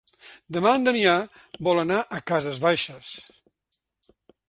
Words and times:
Demà 0.55 0.71
en 0.77 0.87
Damià 0.87 1.13
vol 1.69 1.83
anar 1.83 2.01
a 2.19 2.23
Cases 2.33 2.61
Baixes. 2.67 3.15